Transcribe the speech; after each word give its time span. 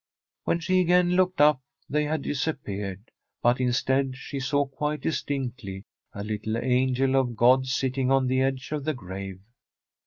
When 0.45 0.57
she 0.59 0.79
again 0.79 1.11
looked 1.11 1.39
up 1.41 1.61
they 1.87 2.05
had 2.05 2.23
disap 2.23 2.63
peared, 2.63 3.11
but 3.43 3.59
instead 3.59 4.15
she 4.17 4.39
saw 4.39 4.65
quite 4.65 5.01
distinctly 5.01 5.83
a 6.11 6.23
little 6.23 6.57
angel 6.57 7.15
of 7.15 7.35
God 7.35 7.67
sitting 7.67 8.09
on 8.09 8.25
the 8.25 8.41
edge 8.41 8.71
of 8.71 8.83
the 8.83 8.95
grave. 8.95 9.41